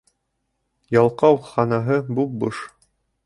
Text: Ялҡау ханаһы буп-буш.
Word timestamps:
Ялҡау 0.95 1.37
ханаһы 1.51 1.99
буп-буш. 2.21 2.65